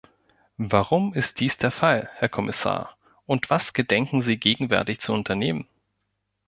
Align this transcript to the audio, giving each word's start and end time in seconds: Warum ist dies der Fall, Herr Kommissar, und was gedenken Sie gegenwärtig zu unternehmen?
Warum 0.57 1.13
ist 1.13 1.39
dies 1.41 1.59
der 1.59 1.69
Fall, 1.69 2.09
Herr 2.15 2.27
Kommissar, 2.27 2.97
und 3.27 3.51
was 3.51 3.71
gedenken 3.73 4.23
Sie 4.23 4.37
gegenwärtig 4.39 4.99
zu 4.99 5.13
unternehmen? 5.13 5.67